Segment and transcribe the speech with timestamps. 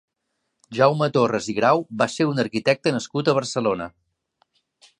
[0.77, 3.87] Jaume Torres i Grau va ser un arquitecte nascut a Barcelona.